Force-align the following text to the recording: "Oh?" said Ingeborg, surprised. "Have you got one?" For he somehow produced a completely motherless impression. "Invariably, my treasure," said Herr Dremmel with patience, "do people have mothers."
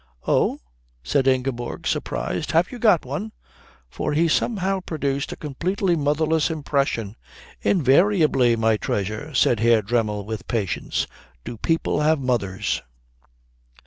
"Oh?" 0.25 0.59
said 1.03 1.27
Ingeborg, 1.27 1.85
surprised. 1.85 2.53
"Have 2.53 2.71
you 2.71 2.79
got 2.79 3.05
one?" 3.05 3.33
For 3.87 4.13
he 4.13 4.27
somehow 4.27 4.79
produced 4.79 5.31
a 5.31 5.35
completely 5.35 5.95
motherless 5.95 6.49
impression. 6.49 7.15
"Invariably, 7.61 8.55
my 8.55 8.77
treasure," 8.77 9.31
said 9.35 9.59
Herr 9.59 9.83
Dremmel 9.83 10.25
with 10.25 10.47
patience, 10.47 11.05
"do 11.43 11.55
people 11.57 11.99
have 12.01 12.17
mothers." 12.19 12.81